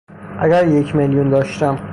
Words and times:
اگر 0.39 0.67
یک 0.67 0.95
میلیون 0.95 1.29
داشتم 1.29 1.89